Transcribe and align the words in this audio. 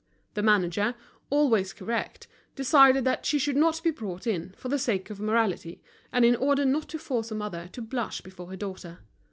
The 0.33 0.41
manager, 0.41 0.95
always 1.29 1.73
correct, 1.73 2.25
decided 2.55 3.05
that 3.05 3.23
she 3.23 3.37
should 3.37 3.55
not 3.55 3.83
be 3.83 3.91
brought 3.91 4.25
in, 4.25 4.55
for 4.57 4.67
the 4.67 4.79
sake 4.79 5.11
of 5.11 5.19
morality, 5.19 5.79
and 6.11 6.25
in 6.25 6.35
order 6.35 6.65
not 6.65 6.89
to 6.89 6.97
force 6.97 7.29
a 7.29 7.35
mother 7.35 7.67
to 7.71 7.83
blush 7.83 8.19
before 8.21 8.47
her 8.49 8.57
daughter. 8.57 9.01